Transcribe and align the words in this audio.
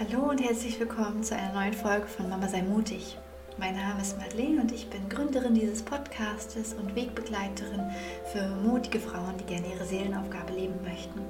Hallo 0.00 0.28
und 0.28 0.42
herzlich 0.42 0.80
willkommen 0.80 1.22
zu 1.22 1.36
einer 1.36 1.52
neuen 1.52 1.72
Folge 1.72 2.08
von 2.08 2.28
Mama 2.28 2.48
sei 2.48 2.62
mutig. 2.62 3.16
Mein 3.58 3.76
Name 3.76 4.02
ist 4.02 4.18
Madeleine 4.18 4.60
und 4.60 4.72
ich 4.72 4.90
bin 4.90 5.08
Gründerin 5.08 5.54
dieses 5.54 5.84
Podcastes 5.84 6.74
und 6.74 6.96
Wegbegleiterin 6.96 7.92
für 8.32 8.48
mutige 8.56 8.98
Frauen, 8.98 9.36
die 9.38 9.44
gerne 9.44 9.72
ihre 9.72 9.84
Seelenaufgabe 9.84 10.52
leben 10.52 10.82
möchten. 10.82 11.20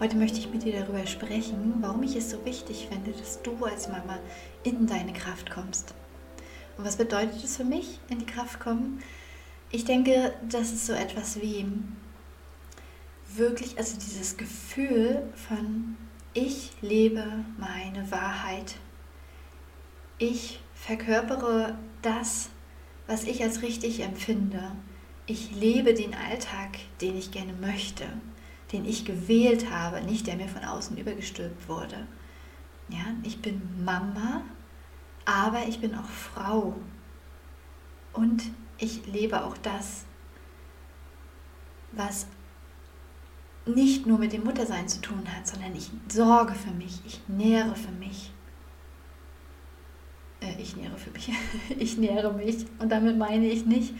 Heute 0.00 0.16
möchte 0.16 0.38
ich 0.38 0.48
mit 0.48 0.62
dir 0.62 0.80
darüber 0.80 1.06
sprechen, 1.06 1.74
warum 1.82 2.02
ich 2.04 2.16
es 2.16 2.30
so 2.30 2.42
wichtig 2.46 2.88
finde, 2.90 3.12
dass 3.12 3.42
du 3.42 3.54
als 3.62 3.86
Mama 3.86 4.18
in 4.62 4.86
deine 4.86 5.12
Kraft 5.12 5.50
kommst. 5.50 5.92
Und 6.78 6.86
was 6.86 6.96
bedeutet 6.96 7.44
es 7.44 7.58
für 7.58 7.64
mich, 7.64 8.00
in 8.08 8.18
die 8.18 8.26
Kraft 8.26 8.60
kommen? 8.60 9.02
Ich 9.70 9.84
denke, 9.84 10.32
das 10.48 10.72
ist 10.72 10.86
so 10.86 10.94
etwas 10.94 11.42
wie 11.42 11.66
wirklich, 13.36 13.76
also 13.76 13.98
dieses 13.98 14.38
Gefühl 14.38 15.22
von 15.34 15.98
ich 16.34 16.72
lebe 16.80 17.44
meine 17.58 18.10
Wahrheit. 18.10 18.76
Ich 20.18 20.60
verkörpere 20.74 21.78
das, 22.02 22.50
was 23.06 23.24
ich 23.24 23.42
als 23.42 23.62
richtig 23.62 24.00
empfinde. 24.00 24.72
Ich 25.26 25.52
lebe 25.52 25.94
den 25.94 26.14
Alltag, 26.14 26.78
den 27.00 27.16
ich 27.16 27.30
gerne 27.30 27.52
möchte, 27.52 28.04
den 28.72 28.84
ich 28.84 29.04
gewählt 29.04 29.70
habe, 29.70 30.02
nicht 30.02 30.26
der 30.26 30.36
mir 30.36 30.48
von 30.48 30.64
außen 30.64 30.96
übergestülpt 30.96 31.68
wurde. 31.68 32.06
Ja, 32.88 33.04
ich 33.22 33.42
bin 33.42 33.84
Mama, 33.84 34.42
aber 35.24 35.66
ich 35.68 35.80
bin 35.80 35.94
auch 35.94 36.08
Frau. 36.08 36.74
Und 38.12 38.42
ich 38.78 39.06
lebe 39.06 39.44
auch 39.44 39.56
das, 39.58 40.04
was 41.92 42.26
nicht 43.74 44.06
nur 44.06 44.18
mit 44.18 44.32
dem 44.32 44.44
Muttersein 44.44 44.88
zu 44.88 45.00
tun 45.00 45.22
hat, 45.34 45.46
sondern 45.46 45.74
ich 45.74 45.90
sorge 46.08 46.54
für 46.54 46.72
mich, 46.72 47.00
ich 47.06 47.20
nähere 47.28 47.74
für 47.74 47.92
mich. 47.92 48.32
Äh, 50.40 50.60
ich 50.60 50.76
nähere 50.76 50.98
für 50.98 51.10
mich, 51.10 51.30
ich 51.78 51.98
nähere 51.98 52.32
mich. 52.32 52.66
Und 52.78 52.90
damit 52.90 53.16
meine 53.16 53.46
ich 53.46 53.66
nicht 53.66 53.94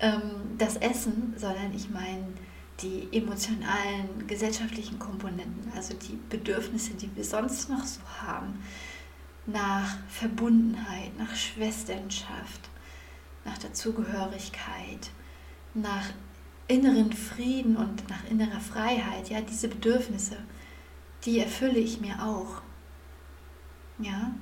ähm, 0.00 0.56
das 0.58 0.76
Essen, 0.76 1.34
sondern 1.36 1.72
ich 1.74 1.90
meine 1.90 2.26
die 2.80 3.08
emotionalen, 3.12 4.26
gesellschaftlichen 4.26 4.98
Komponenten, 4.98 5.72
also 5.76 5.94
die 5.94 6.18
Bedürfnisse, 6.28 6.94
die 6.94 7.14
wir 7.14 7.24
sonst 7.24 7.70
noch 7.70 7.84
so 7.84 8.00
haben, 8.20 8.58
nach 9.46 9.98
Verbundenheit, 10.08 11.16
nach 11.16 11.34
Schwesternschaft, 11.36 12.68
nach 13.44 13.58
Dazugehörigkeit, 13.58 15.10
nach 15.74 16.06
inneren 16.68 17.12
Frieden 17.12 17.76
und 17.76 18.08
nach 18.08 18.28
innerer 18.30 18.60
Freiheit, 18.60 19.28
ja, 19.28 19.40
diese 19.40 19.68
Bedürfnisse, 19.68 20.36
die 21.24 21.38
erfülle 21.38 21.78
ich 21.78 22.00
mir 22.00 22.22
auch. 22.22 22.62
Ja? 23.98 24.32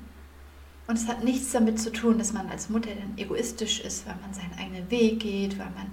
Und 0.87 0.99
es 0.99 1.09
hat 1.09 1.25
nichts 1.25 1.53
damit 1.53 1.81
zu 1.81 1.93
tun, 1.93 2.19
dass 2.19 2.33
man 2.33 2.49
als 2.49 2.69
Mutter 2.69 2.91
dann 2.91 3.17
egoistisch 3.17 3.81
ist, 3.81 4.07
weil 4.07 4.17
man 4.21 4.35
seinen 4.35 4.55
eigenen 4.59 4.91
Weg 4.91 5.21
geht, 5.21 5.59
weil 5.59 5.71
man 5.71 5.91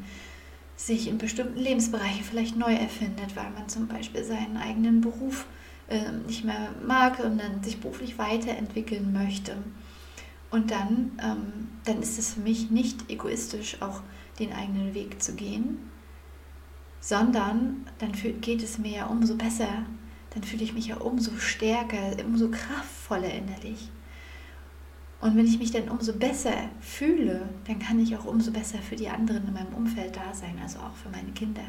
sich 0.76 1.08
in 1.08 1.18
bestimmten 1.18 1.60
Lebensbereichen 1.60 2.24
vielleicht 2.24 2.56
neu 2.56 2.74
erfindet, 2.74 3.36
weil 3.36 3.50
man 3.52 3.68
zum 3.68 3.88
Beispiel 3.88 4.24
seinen 4.24 4.58
eigenen 4.58 5.02
Beruf 5.02 5.46
äh, 5.90 6.12
nicht 6.26 6.46
mehr 6.46 6.70
mag 6.86 7.20
und 7.20 7.38
dann 7.38 7.64
sich 7.64 7.80
beruflich 7.80 8.18
weiterentwickeln 8.18 9.12
möchte. 9.12 9.58
Und 10.52 10.72
dann, 10.72 11.12
ähm, 11.22 11.68
dann 11.86 12.02
ist 12.02 12.18
es 12.18 12.34
für 12.34 12.40
mich 12.40 12.72
nicht 12.72 13.10
egoistisch, 13.10 13.82
auch 13.82 14.02
den 14.40 14.54
eigenen 14.54 14.94
Weg 14.94 15.22
zu 15.22 15.34
gehen, 15.34 15.89
sondern 17.00 17.86
dann 17.98 18.12
geht 18.42 18.64
es 18.64 18.78
mir 18.78 18.98
ja 18.98 19.06
umso 19.06 19.36
besser, 19.36 19.86
dann 20.32 20.44
fühle 20.44 20.64
ich 20.64 20.74
mich 20.74 20.88
ja 20.88 20.98
umso 20.98 21.38
stärker, 21.38 22.16
umso 22.26 22.50
kraftvoller 22.50 23.34
innerlich. 23.34 23.90
Und 25.22 25.36
wenn 25.36 25.46
ich 25.46 25.60
mich 25.60 25.72
dann 25.72 25.90
umso 25.90 26.14
besser 26.14 26.54
fühle, 26.80 27.50
dann 27.68 27.80
kann 27.80 28.00
ich 28.00 28.16
auch 28.16 28.26
umso 28.26 28.52
besser 28.52 28.78
für 28.80 28.96
die 28.96 29.10
anderen 29.10 29.48
in 29.48 29.54
meinem 29.54 29.74
Umfeld 29.74 30.16
da 30.16 30.34
sein, 30.34 30.58
also 30.62 30.80
auch 30.80 30.96
für 30.96 31.10
meine 31.10 31.32
Kinder. 31.32 31.64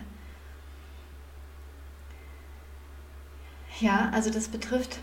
Ja, 3.80 4.10
also 4.12 4.30
das 4.30 4.48
betrifft 4.48 5.00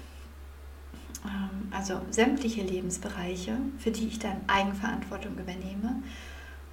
ähm, 1.25 1.67
also 1.71 1.99
sämtliche 2.09 2.61
Lebensbereiche, 2.61 3.57
für 3.79 3.91
die 3.91 4.07
ich 4.07 4.19
dann 4.19 4.41
Eigenverantwortung 4.47 5.37
übernehme 5.37 6.03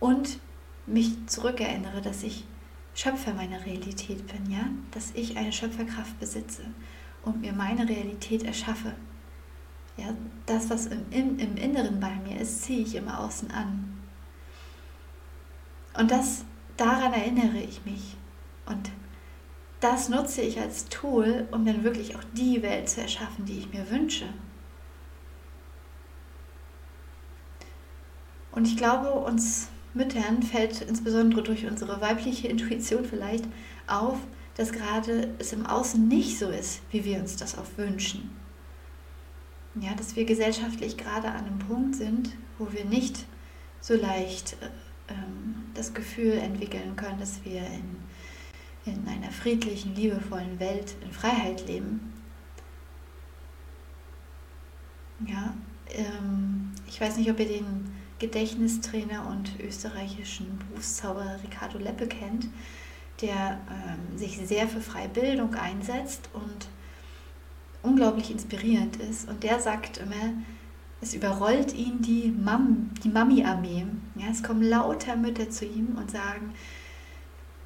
und 0.00 0.38
mich 0.87 1.26
zurückerinnere, 1.26 2.03
dass 2.03 2.22
ich 2.22 2.44
Schöpfer 2.94 3.34
meiner 3.34 3.65
Realität 3.66 4.27
bin, 4.28 4.50
ja, 4.50 4.66
dass 4.93 5.10
ich 5.15 5.37
eine 5.37 5.53
Schöpferkraft 5.53 6.19
besitze 6.21 6.62
und 7.25 7.41
mir 7.41 7.53
meine 7.53 7.88
Realität 7.88 8.44
erschaffe. 8.44 8.94
Ja, 9.97 10.15
das, 10.47 10.71
was 10.71 10.87
im, 10.87 11.05
im, 11.10 11.38
im 11.38 11.56
Inneren 11.56 12.00
bei 12.00 12.15
mir 12.27 12.41
ist, 12.41 12.62
ziehe 12.62 12.82
ich 12.82 12.94
im 12.94 13.09
Außen 13.09 13.50
an. 13.50 14.00
Und 15.97 16.10
das, 16.10 16.44
daran 16.77 17.12
erinnere 17.12 17.59
ich 17.59 17.84
mich. 17.84 18.16
Und 18.66 18.91
das 19.81 20.09
nutze 20.09 20.43
ich 20.43 20.61
als 20.61 20.87
Tool, 20.87 21.47
um 21.50 21.65
dann 21.65 21.84
wirklich 21.84 22.16
auch 22.16 22.25
die 22.32 22.62
Welt 22.62 22.88
zu 22.88 23.00
erschaffen, 23.00 23.44
die 23.44 23.59
ich 23.59 23.72
mir 23.72 23.88
wünsche. 23.91 24.26
Und 28.50 28.66
ich 28.66 28.76
glaube, 28.76 29.11
uns 29.11 29.69
Müttern 29.94 30.43
fällt 30.43 30.82
insbesondere 30.82 31.43
durch 31.43 31.66
unsere 31.66 32.00
weibliche 32.00 32.49
Intuition 32.49 33.05
vielleicht 33.05 33.44
auf, 33.87 34.19
dass 34.56 34.72
gerade 34.72 35.34
es 35.38 35.53
im 35.53 35.66
Außen 35.66 36.06
nicht 36.06 36.38
so 36.38 36.49
ist, 36.49 36.82
wie 36.91 37.05
wir 37.05 37.19
uns 37.19 37.37
das 37.37 37.56
auch 37.56 37.66
wünschen. 37.77 38.31
Ja, 39.81 39.94
dass 39.94 40.15
wir 40.15 40.25
gesellschaftlich 40.25 40.97
gerade 40.97 41.28
an 41.28 41.47
einem 41.47 41.59
Punkt 41.59 41.97
sind, 41.97 42.31
wo 42.59 42.72
wir 42.72 42.84
nicht 42.84 43.25
so 43.81 43.94
leicht 43.94 44.56
äh, 44.60 45.12
ähm, 45.12 45.56
das 45.75 45.93
Gefühl 45.93 46.32
entwickeln 46.32 46.94
können, 46.97 47.19
dass 47.19 47.44
wir 47.44 47.61
in, 47.66 48.93
in 48.93 49.09
einer 49.09 49.32
friedlichen, 49.32 49.94
liebevollen 49.97 50.61
Welt 50.61 50.94
in 51.05 51.11
Freiheit 51.11 51.66
leben. 51.66 52.12
Ja, 55.26 55.55
ähm, 55.91 56.72
ich 56.87 57.00
weiß 57.00 57.16
nicht, 57.16 57.31
ob 57.31 57.41
ihr 57.41 57.49
den 57.49 57.94
Gedächtnistrainer 58.19 59.26
und 59.28 59.58
österreichischen 59.60 60.58
Berufszauberer 60.70 61.38
Ricardo 61.42 61.78
Leppe 61.78 62.06
kennt, 62.06 62.48
der 63.20 63.58
ähm, 63.70 64.19
sich 64.19 64.38
sehr 64.38 64.69
für 64.69 64.80
freie 64.80 65.08
Bildung 65.08 65.54
einsetzt 65.54 66.28
und 66.32 66.69
unglaublich 67.82 68.30
inspirierend 68.30 68.97
ist. 68.97 69.28
Und 69.28 69.42
der 69.42 69.60
sagt 69.60 69.98
immer, 69.98 70.32
es 71.00 71.14
überrollt 71.14 71.75
ihn 71.75 72.00
die, 72.00 72.30
Mam, 72.30 72.91
die 73.02 73.08
Mami-Armee. 73.08 73.86
Ja, 74.16 74.28
es 74.31 74.42
kommen 74.42 74.62
lauter 74.62 75.16
Mütter 75.16 75.50
zu 75.50 75.66
ihm 75.66 75.96
und 75.96 76.10
sagen, 76.10 76.54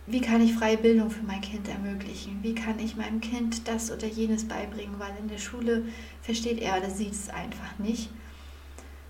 wie 0.07 0.21
kann 0.21 0.41
ich 0.41 0.55
freie 0.55 0.79
Bildung 0.79 1.11
für 1.11 1.23
mein 1.23 1.43
Kind 1.43 1.69
ermöglichen? 1.69 2.39
Wie 2.43 2.55
kann 2.55 2.79
ich 2.79 2.97
meinem 2.97 3.21
Kind 3.21 3.69
das 3.69 3.93
oder 3.93 4.07
jenes 4.07 4.49
beibringen? 4.49 4.99
Weil 4.99 5.13
in 5.21 5.29
der 5.29 5.39
Schule 5.39 5.85
versteht 6.23 6.61
er 6.61 6.79
oder 6.79 6.89
sieht 6.89 7.13
es 7.13 7.29
einfach 7.29 7.79
nicht. 7.79 8.11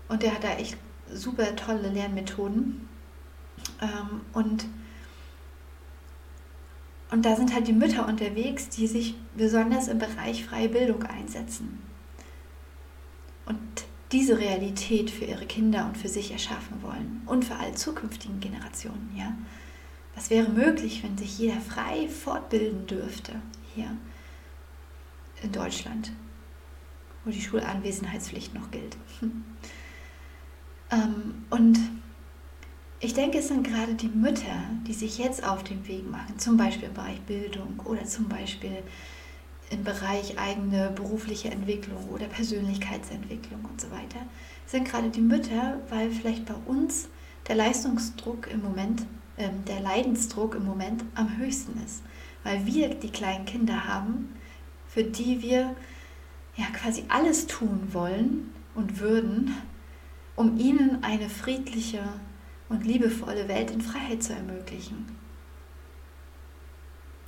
Und 0.09 0.23
der 0.23 0.33
hat 0.35 0.43
da 0.43 0.49
echt 0.57 0.77
super 1.13 1.55
tolle 1.55 1.89
Lernmethoden. 1.89 2.87
Ähm, 3.81 4.21
und, 4.33 4.65
und 7.11 7.25
da 7.25 7.35
sind 7.35 7.53
halt 7.53 7.67
die 7.67 7.73
Mütter 7.73 8.07
unterwegs, 8.07 8.69
die 8.69 8.87
sich 8.87 9.15
besonders 9.35 9.87
im 9.87 9.99
Bereich 9.99 10.45
freie 10.45 10.69
Bildung 10.69 11.03
einsetzen. 11.03 11.81
Und 13.45 13.59
diese 14.11 14.39
Realität 14.39 15.11
für 15.11 15.25
ihre 15.25 15.45
Kinder 15.45 15.85
und 15.85 15.97
für 15.97 16.07
sich 16.07 16.31
erschaffen 16.31 16.81
wollen 16.81 17.21
und 17.25 17.45
für 17.45 17.55
alle 17.55 17.75
zukünftigen 17.75 18.39
Generationen. 18.39 19.11
Ja? 19.15 19.33
Was 20.15 20.29
wäre 20.29 20.49
möglich, 20.49 21.03
wenn 21.03 21.17
sich 21.17 21.37
jeder 21.37 21.59
frei 21.61 22.07
fortbilden 22.07 22.87
dürfte 22.87 23.33
hier 23.75 23.95
in 25.43 25.51
Deutschland, 25.51 26.11
wo 27.23 27.31
die 27.31 27.41
Schulanwesenheitspflicht 27.41 28.53
noch 28.53 28.71
gilt? 28.71 28.97
Ähm, 30.91 31.45
und 31.49 31.79
ich 32.99 33.13
denke, 33.13 33.39
es 33.39 33.47
sind 33.47 33.65
gerade 33.65 33.93
die 33.93 34.09
Mütter, 34.09 34.63
die 34.87 34.93
sich 34.93 35.17
jetzt 35.17 35.43
auf 35.43 35.63
den 35.63 35.87
Weg 35.87 36.09
machen, 36.09 36.37
zum 36.37 36.57
Beispiel 36.57 36.89
im 36.89 36.93
Bereich 36.93 37.21
Bildung 37.21 37.79
oder 37.85 38.03
zum 38.05 38.27
Beispiel 38.27 38.83
im 39.69 39.83
Bereich 39.83 40.37
eigene 40.37 40.89
berufliche 40.89 41.49
Entwicklung 41.49 42.09
oder 42.09 42.25
Persönlichkeitsentwicklung 42.25 43.63
und 43.65 43.79
so 43.79 43.89
weiter, 43.91 44.19
sind 44.65 44.87
gerade 44.87 45.09
die 45.09 45.21
Mütter, 45.21 45.79
weil 45.89 46.09
vielleicht 46.11 46.45
bei 46.45 46.55
uns 46.65 47.07
der 47.47 47.55
Leistungsdruck 47.55 48.49
im 48.51 48.61
Moment, 48.61 49.03
äh, 49.37 49.49
der 49.67 49.79
Leidensdruck 49.79 50.55
im 50.55 50.65
Moment 50.65 51.03
am 51.15 51.37
höchsten 51.37 51.81
ist. 51.83 52.03
Weil 52.43 52.65
wir 52.65 52.89
die 52.89 53.11
kleinen 53.11 53.45
Kinder 53.45 53.87
haben, 53.87 54.35
für 54.87 55.03
die 55.03 55.41
wir 55.41 55.75
ja 56.57 56.65
quasi 56.73 57.03
alles 57.09 57.47
tun 57.47 57.89
wollen 57.91 58.53
und 58.75 58.99
würden, 58.99 59.55
um 60.39 60.57
ihnen 60.57 61.03
eine 61.03 61.29
friedliche 61.29 62.01
und 62.69 62.85
liebevolle 62.85 63.49
Welt 63.49 63.71
in 63.71 63.81
Freiheit 63.81 64.23
zu 64.23 64.31
ermöglichen. 64.31 65.05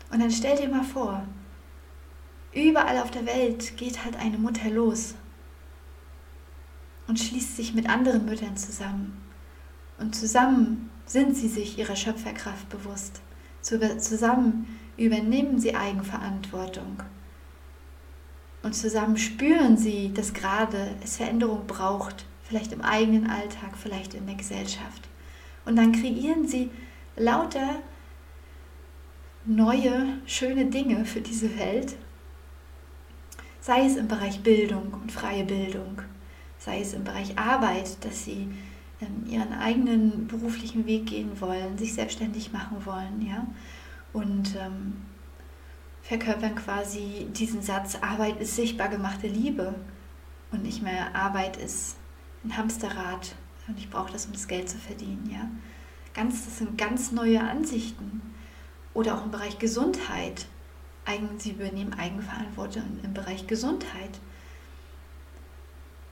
Und 0.09 0.21
dann 0.21 0.31
stell 0.31 0.55
dir 0.55 0.69
mal 0.69 0.85
vor, 0.85 1.21
überall 2.53 2.99
auf 2.99 3.11
der 3.11 3.25
Welt 3.25 3.75
geht 3.75 4.05
halt 4.05 4.15
eine 4.15 4.37
Mutter 4.37 4.69
los 4.69 5.15
und 7.09 7.19
schließt 7.19 7.57
sich 7.57 7.73
mit 7.73 7.89
anderen 7.89 8.23
Müttern 8.23 8.55
zusammen. 8.55 9.21
Und 9.99 10.15
zusammen 10.15 10.89
sind 11.05 11.35
sie 11.35 11.49
sich 11.49 11.77
ihrer 11.77 11.97
Schöpferkraft 11.97 12.69
bewusst. 12.69 13.21
Zusammen 13.59 14.79
übernehmen 14.95 15.59
sie 15.59 15.75
Eigenverantwortung. 15.75 17.03
Und 18.63 18.73
zusammen 18.73 19.17
spüren 19.17 19.75
sie, 19.75 20.13
dass 20.13 20.33
gerade 20.33 20.95
es 21.03 21.17
Veränderung 21.17 21.67
braucht, 21.67 22.25
vielleicht 22.51 22.73
im 22.73 22.81
eigenen 22.81 23.29
Alltag, 23.29 23.77
vielleicht 23.81 24.13
in 24.13 24.27
der 24.27 24.35
Gesellschaft. 24.35 25.07
Und 25.63 25.77
dann 25.77 25.93
kreieren 25.93 26.45
sie 26.45 26.69
lauter 27.15 27.77
neue, 29.45 30.19
schöne 30.25 30.65
Dinge 30.65 31.05
für 31.05 31.21
diese 31.21 31.57
Welt. 31.57 31.95
Sei 33.61 33.85
es 33.85 33.95
im 33.95 34.09
Bereich 34.09 34.41
Bildung 34.41 34.93
und 35.01 35.13
freie 35.13 35.45
Bildung, 35.45 36.01
sei 36.57 36.81
es 36.81 36.93
im 36.93 37.05
Bereich 37.05 37.37
Arbeit, 37.37 38.03
dass 38.03 38.25
sie 38.25 38.49
ähm, 38.99 39.23
ihren 39.29 39.53
eigenen 39.53 40.27
beruflichen 40.27 40.85
Weg 40.85 41.05
gehen 41.05 41.39
wollen, 41.39 41.77
sich 41.77 41.93
selbstständig 41.93 42.51
machen 42.51 42.85
wollen, 42.85 43.25
ja, 43.25 43.47
und 44.11 44.57
ähm, 44.57 44.97
verkörpern 46.01 46.55
quasi 46.55 47.27
diesen 47.31 47.61
Satz: 47.61 47.97
Arbeit 48.01 48.41
ist 48.41 48.57
sichtbar 48.57 48.89
gemachte 48.89 49.27
Liebe 49.27 49.73
und 50.51 50.63
nicht 50.63 50.81
mehr 50.81 51.15
Arbeit 51.15 51.55
ist 51.55 51.95
ein 52.43 52.57
Hamsterrad 52.57 53.35
und 53.67 53.77
ich 53.77 53.89
brauche 53.89 54.11
das, 54.11 54.25
um 54.25 54.33
das 54.33 54.47
Geld 54.47 54.69
zu 54.69 54.77
verdienen, 54.77 55.29
ja. 55.31 55.49
Ganz, 56.13 56.45
das 56.45 56.57
sind 56.57 56.77
ganz 56.77 57.11
neue 57.11 57.41
Ansichten. 57.41 58.21
Oder 58.93 59.17
auch 59.17 59.25
im 59.25 59.31
Bereich 59.31 59.59
Gesundheit. 59.59 60.45
Eigen, 61.05 61.39
sie 61.39 61.51
übernehmen 61.51 61.93
Eigenverantwortung 61.93 62.99
im 63.03 63.13
Bereich 63.13 63.47
Gesundheit. 63.47 64.19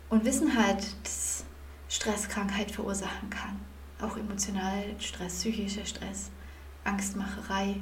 Und 0.09 0.23
wissen 0.23 0.57
halt, 0.57 0.87
dass 1.03 1.43
Stress 1.89 2.29
Krankheit 2.29 2.71
verursachen 2.71 3.29
kann. 3.29 3.59
Auch 4.01 4.15
emotionaler 4.15 4.83
Stress, 4.99 5.39
psychischer 5.39 5.85
Stress, 5.85 6.29
Angstmacherei. 6.85 7.81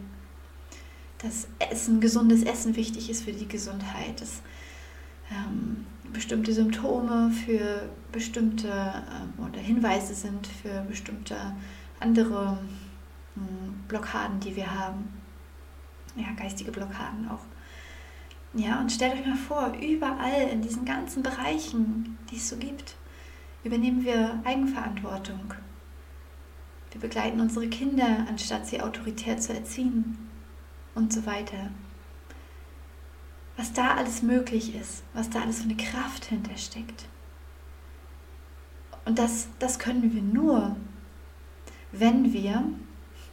Dass 1.20 1.48
Essen, 1.60 2.02
gesundes 2.02 2.44
Essen 2.44 2.76
wichtig 2.76 3.10
ist 3.10 3.24
für 3.24 3.34
die 3.34 3.48
Gesundheit. 3.48 4.20
Dass 4.20 4.42
ähm, 5.32 5.86
bestimmte 6.14 6.54
Symptome 6.54 7.32
für 7.32 7.90
bestimmte 8.12 8.68
ähm, 8.68 9.46
oder 9.46 9.60
Hinweise 9.60 10.14
sind 10.14 10.48
für 10.48 10.82
bestimmte 10.88 11.36
andere 12.00 12.58
hm, 13.36 13.84
Blockaden, 13.88 14.40
die 14.40 14.56
wir 14.56 14.74
haben. 14.74 15.10
Ja, 16.16 16.28
geistige 16.38 16.72
Blockaden 16.72 17.30
auch. 17.30 17.46
Ja, 18.54 18.80
und 18.80 18.92
stellt 18.92 19.14
euch 19.14 19.26
mal 19.26 19.36
vor, 19.36 19.74
überall 19.82 20.50
in 20.52 20.62
diesen 20.62 20.86
ganzen 20.86 21.22
Bereichen, 21.22 22.18
die 22.32 22.38
es 22.38 22.50
so 22.50 22.58
gibt, 22.58 22.96
übernehmen 23.64 24.04
wir 24.04 24.40
Eigenverantwortung. 24.44 25.54
Wir 26.92 27.02
begleiten 27.02 27.40
unsere 27.40 27.68
Kinder, 27.68 28.26
anstatt 28.28 28.66
sie 28.66 28.82
autoritär 28.82 29.38
zu 29.38 29.54
erziehen 29.54 30.18
und 30.96 31.14
so 31.14 31.26
weiter. 31.26 31.70
Was 33.58 33.74
da 33.74 33.96
alles 33.96 34.22
möglich 34.22 34.76
ist, 34.76 35.04
was 35.14 35.30
da 35.30 35.42
alles 35.42 35.58
für 35.58 35.64
eine 35.64 35.78
Kraft 35.78 36.26
hintersteckt. 36.26 37.06
Und 39.06 39.18
das, 39.20 39.48
das 39.60 39.80
können 39.80 40.14
wir 40.14 40.22
nur, 40.22 40.76
wenn 41.92 42.34
wir 42.34 42.64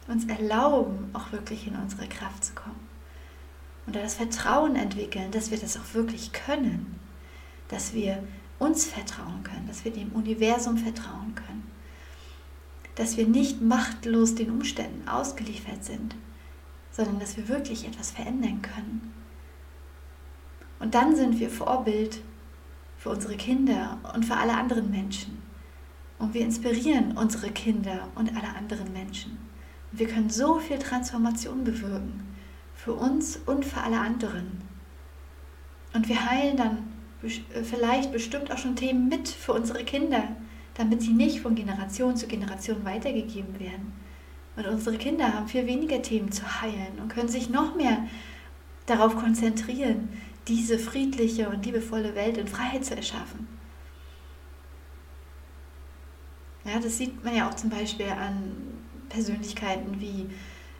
uns 0.07 0.25
erlauben, 0.25 1.09
auch 1.13 1.31
wirklich 1.31 1.67
in 1.67 1.75
unsere 1.75 2.07
Kraft 2.07 2.43
zu 2.43 2.53
kommen. 2.53 2.79
Und 3.85 3.95
das 3.95 4.15
Vertrauen 4.15 4.75
entwickeln, 4.75 5.31
dass 5.31 5.51
wir 5.51 5.59
das 5.59 5.77
auch 5.77 5.93
wirklich 5.93 6.31
können. 6.33 6.99
Dass 7.67 7.93
wir 7.93 8.23
uns 8.59 8.85
vertrauen 8.85 9.43
können, 9.43 9.67
dass 9.67 9.85
wir 9.85 9.91
dem 9.91 10.11
Universum 10.13 10.77
vertrauen 10.77 11.35
können. 11.35 11.69
Dass 12.95 13.17
wir 13.17 13.27
nicht 13.27 13.61
machtlos 13.61 14.35
den 14.35 14.51
Umständen 14.51 15.07
ausgeliefert 15.07 15.83
sind, 15.83 16.15
sondern 16.91 17.19
dass 17.19 17.35
wir 17.37 17.47
wirklich 17.47 17.85
etwas 17.85 18.11
verändern 18.11 18.61
können. 18.61 19.13
Und 20.79 20.95
dann 20.95 21.15
sind 21.15 21.39
wir 21.39 21.49
Vorbild 21.49 22.21
für 22.97 23.09
unsere 23.09 23.35
Kinder 23.35 23.97
und 24.13 24.25
für 24.25 24.35
alle 24.35 24.53
anderen 24.53 24.91
Menschen. 24.91 25.41
Und 26.19 26.33
wir 26.33 26.41
inspirieren 26.41 27.17
unsere 27.17 27.49
Kinder 27.51 28.07
und 28.15 28.35
alle 28.35 28.55
anderen 28.55 28.91
Menschen. 28.93 29.37
Und 29.91 29.99
wir 29.99 30.07
können 30.07 30.29
so 30.29 30.59
viel 30.59 30.79
Transformation 30.79 31.63
bewirken. 31.63 32.23
Für 32.73 32.93
uns 32.93 33.37
und 33.45 33.65
für 33.65 33.81
alle 33.81 33.99
anderen. 33.99 34.61
Und 35.93 36.09
wir 36.09 36.29
heilen 36.29 36.57
dann 36.57 36.77
äh, 37.23 37.63
vielleicht 37.63 38.11
bestimmt 38.11 38.51
auch 38.51 38.57
schon 38.57 38.75
Themen 38.75 39.07
mit 39.07 39.27
für 39.27 39.53
unsere 39.53 39.83
Kinder, 39.83 40.23
damit 40.75 41.01
sie 41.01 41.13
nicht 41.13 41.39
von 41.39 41.55
Generation 41.55 42.15
zu 42.15 42.27
Generation 42.27 42.83
weitergegeben 42.83 43.59
werden. 43.59 43.93
Und 44.57 44.67
unsere 44.67 44.97
Kinder 44.97 45.33
haben 45.33 45.47
viel 45.47 45.65
weniger 45.65 46.01
Themen 46.01 46.31
zu 46.31 46.61
heilen 46.61 46.99
und 47.01 47.09
können 47.09 47.27
sich 47.27 47.49
noch 47.49 47.75
mehr 47.75 48.05
darauf 48.85 49.15
konzentrieren, 49.15 50.09
diese 50.47 50.77
friedliche 50.77 51.49
und 51.49 51.65
liebevolle 51.65 52.15
Welt 52.15 52.37
in 52.37 52.47
Freiheit 52.47 52.85
zu 52.85 52.95
erschaffen. 52.95 53.47
Ja, 56.63 56.79
das 56.79 56.97
sieht 56.97 57.23
man 57.23 57.35
ja 57.35 57.49
auch 57.49 57.53
zum 57.53 57.69
Beispiel 57.69 58.07
an 58.07 58.53
Persönlichkeiten 59.09 59.99
wie 59.99 60.27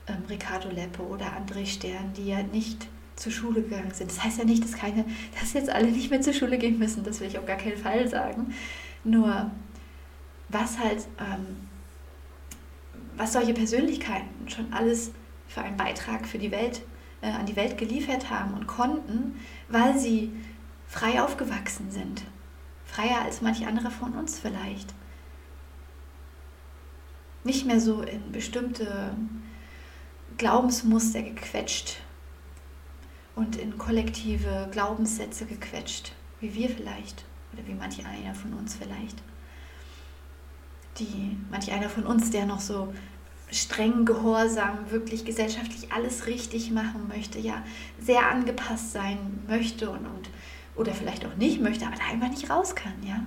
ähm, 0.08 0.24
Riccardo 0.30 0.70
Leppe 0.70 1.04
oder 1.04 1.26
André 1.26 1.66
Stern, 1.66 2.14
die 2.16 2.28
ja 2.28 2.42
nicht 2.42 2.88
zur 3.16 3.32
Schule 3.32 3.62
gegangen 3.62 3.94
sind. 3.94 4.12
Das 4.12 4.24
heißt 4.24 4.40
ja 4.40 4.46
nicht, 4.46 4.64
dass 4.64 4.74
keine, 4.74 5.06
dass 5.40 5.54
jetzt 5.54 5.70
alle 5.70 5.92
nicht 5.92 6.10
mehr 6.10 6.22
zur 6.22 6.34
Schule 6.34 6.58
gehen 6.58 6.80
müssen, 6.80 7.04
das 7.04 7.20
will 7.20 7.28
ich 7.28 7.38
auf 7.38 7.46
gar 7.46 7.58
keinen 7.58 7.78
Fall 7.78 8.08
sagen. 8.08 8.54
Nur 9.04 9.52
was 10.50 10.80
halt, 10.80 11.08
ähm, 11.20 11.68
was 13.16 13.34
solche 13.34 13.54
Persönlichkeiten 13.54 14.50
schon 14.50 14.72
alles 14.74 15.12
für 15.48 15.62
einen 15.62 15.78
Beitrag 15.78 16.28
für 16.28 16.38
die 16.38 16.52
Welt, 16.52 16.82
äh, 17.26 17.32
an 17.32 17.46
die 17.46 17.56
Welt 17.56 17.78
geliefert 17.78 18.30
haben 18.30 18.54
und 18.54 18.68
konnten, 18.68 19.40
weil 19.68 19.98
sie 19.98 20.32
frei 20.88 21.22
aufgewachsen 21.22 21.90
sind. 21.90 22.24
Freier 22.86 23.22
als 23.24 23.42
manch 23.42 23.66
anderer 23.66 23.90
von 23.90 24.14
uns 24.14 24.40
vielleicht 24.40 24.94
nicht 27.44 27.66
mehr 27.66 27.80
so 27.80 28.02
in 28.02 28.32
bestimmte 28.32 29.16
Glaubensmuster 30.38 31.22
gequetscht 31.22 31.98
und 33.36 33.56
in 33.56 33.78
kollektive 33.78 34.68
Glaubenssätze 34.72 35.46
gequetscht, 35.46 36.12
wie 36.42 36.54
wir 36.54 36.70
vielleicht 36.70 37.24
oder 37.54 37.66
wie 37.68 37.74
manch 37.74 38.06
einer 38.06 38.34
von 38.34 38.54
uns 38.54 38.76
vielleicht. 38.76 39.22
Die, 40.98 41.38
manch 41.52 41.72
einer 41.72 41.90
von 41.90 42.06
uns, 42.06 42.32
der 42.32 42.46
noch 42.46 42.60
so 42.60 42.94
streng 43.56 44.06
gehorsam, 44.06 44.92
wirklich 44.92 45.26
gesellschaftlich 45.26 45.92
alles 45.92 46.28
richtig 46.28 46.72
machen 46.72 47.08
möchte, 47.08 47.40
ja, 47.40 47.64
sehr 48.00 48.30
angepasst 48.30 48.92
sein 48.92 49.44
möchte 49.48 49.90
und, 49.90 50.06
und 50.06 50.30
oder 50.76 50.94
vielleicht 50.94 51.26
auch 51.26 51.36
nicht 51.36 51.62
möchte, 51.62 51.86
aber 51.86 51.96
da 51.96 52.06
einfach 52.12 52.30
nicht 52.30 52.50
raus 52.50 52.76
kann, 52.76 52.94
ja. 53.04 53.24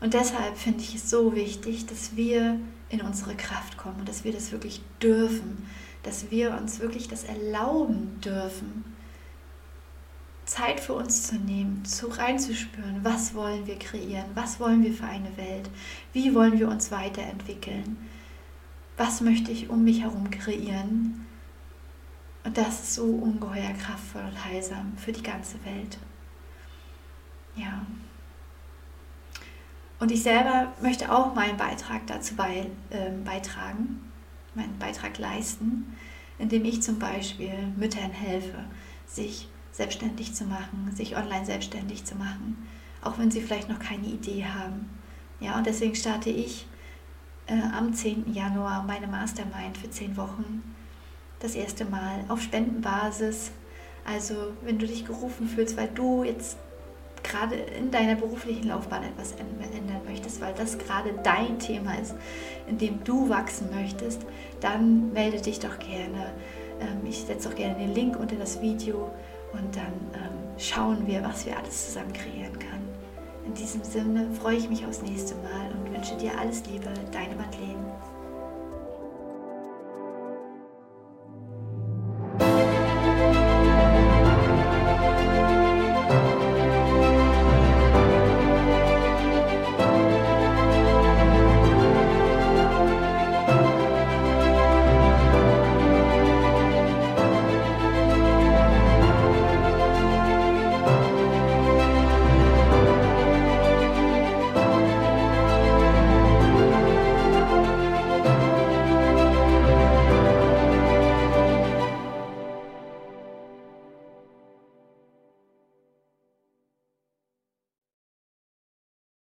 Und 0.00 0.14
deshalb 0.14 0.56
finde 0.56 0.80
ich 0.80 0.94
es 0.94 1.10
so 1.10 1.34
wichtig, 1.34 1.86
dass 1.86 2.16
wir 2.16 2.60
in 2.88 3.00
unsere 3.00 3.34
Kraft 3.34 3.76
kommen 3.76 4.00
und 4.00 4.08
dass 4.08 4.24
wir 4.24 4.32
das 4.32 4.52
wirklich 4.52 4.80
dürfen, 5.02 5.66
dass 6.02 6.30
wir 6.30 6.56
uns 6.56 6.80
wirklich 6.80 7.08
das 7.08 7.24
erlauben 7.24 8.20
dürfen, 8.20 8.95
Zeit 10.46 10.78
für 10.78 10.94
uns 10.94 11.26
zu 11.26 11.34
nehmen, 11.34 11.84
zu 11.84 12.06
reinzuspüren, 12.06 13.00
was 13.02 13.34
wollen 13.34 13.66
wir 13.66 13.78
kreieren, 13.78 14.26
was 14.34 14.60
wollen 14.60 14.82
wir 14.82 14.92
für 14.92 15.06
eine 15.06 15.36
Welt, 15.36 15.68
wie 16.12 16.34
wollen 16.34 16.58
wir 16.58 16.68
uns 16.68 16.92
weiterentwickeln, 16.92 17.98
was 18.96 19.20
möchte 19.20 19.50
ich 19.50 19.68
um 19.68 19.82
mich 19.82 20.02
herum 20.02 20.30
kreieren. 20.30 21.26
Und 22.44 22.56
das 22.56 22.80
ist 22.80 22.94
so 22.94 23.04
ungeheuer 23.04 23.72
kraftvoll 23.72 24.22
und 24.22 24.44
heilsam 24.44 24.92
für 24.96 25.10
die 25.10 25.22
ganze 25.22 25.62
Welt. 25.64 25.98
Ja. 27.56 27.84
Und 29.98 30.12
ich 30.12 30.22
selber 30.22 30.72
möchte 30.80 31.10
auch 31.10 31.34
meinen 31.34 31.56
Beitrag 31.56 32.06
dazu 32.06 32.36
bei, 32.36 32.70
äh, 32.90 33.10
beitragen, 33.24 34.12
meinen 34.54 34.78
Beitrag 34.78 35.18
leisten, 35.18 35.96
indem 36.38 36.64
ich 36.64 36.82
zum 36.82 37.00
Beispiel 37.00 37.72
Müttern 37.76 38.12
helfe, 38.12 38.64
sich 39.06 39.48
selbstständig 39.76 40.34
zu 40.34 40.44
machen, 40.44 40.90
sich 40.94 41.16
online 41.16 41.44
selbstständig 41.44 42.04
zu 42.04 42.14
machen, 42.14 42.66
auch 43.02 43.18
wenn 43.18 43.30
sie 43.30 43.42
vielleicht 43.42 43.68
noch 43.68 43.78
keine 43.78 44.06
Idee 44.06 44.46
haben. 44.46 44.88
Ja, 45.38 45.58
und 45.58 45.66
deswegen 45.66 45.94
starte 45.94 46.30
ich 46.30 46.66
äh, 47.46 47.60
am 47.76 47.92
10. 47.92 48.32
Januar 48.32 48.82
meine 48.84 49.06
Mastermind 49.06 49.76
für 49.76 49.90
10 49.90 50.16
Wochen. 50.16 50.62
Das 51.40 51.54
erste 51.54 51.84
Mal 51.84 52.24
auf 52.28 52.40
Spendenbasis. 52.40 53.52
Also, 54.06 54.34
wenn 54.62 54.78
du 54.78 54.86
dich 54.86 55.04
gerufen 55.04 55.46
fühlst, 55.46 55.76
weil 55.76 55.88
du 55.88 56.24
jetzt 56.24 56.56
gerade 57.22 57.56
in 57.56 57.90
deiner 57.90 58.14
beruflichen 58.14 58.68
Laufbahn 58.68 59.02
etwas 59.02 59.32
ändern 59.32 60.00
möchtest, 60.08 60.40
weil 60.40 60.54
das 60.54 60.78
gerade 60.78 61.12
dein 61.22 61.58
Thema 61.58 61.98
ist, 61.98 62.14
in 62.66 62.78
dem 62.78 63.04
du 63.04 63.28
wachsen 63.28 63.68
möchtest, 63.74 64.22
dann 64.60 65.12
melde 65.12 65.40
dich 65.42 65.58
doch 65.58 65.78
gerne. 65.78 66.32
Ähm, 66.80 67.04
ich 67.06 67.18
setze 67.18 67.50
auch 67.50 67.54
gerne 67.54 67.74
den 67.74 67.94
Link 67.94 68.18
unter 68.18 68.36
das 68.36 68.62
Video 68.62 69.10
und 69.52 69.74
dann 69.76 69.92
ähm, 70.14 70.58
schauen 70.58 71.06
wir, 71.06 71.22
was 71.22 71.46
wir 71.46 71.56
alles 71.56 71.86
zusammen 71.86 72.12
kreieren 72.12 72.58
können. 72.58 72.88
In 73.46 73.54
diesem 73.54 73.82
Sinne 73.84 74.28
freue 74.40 74.56
ich 74.56 74.68
mich 74.68 74.84
aufs 74.84 75.02
nächste 75.02 75.34
Mal 75.36 75.70
und 75.72 75.92
wünsche 75.92 76.16
dir 76.16 76.36
alles 76.38 76.64
Liebe, 76.66 76.92
deine 77.12 77.36
Madeleine. 77.36 77.85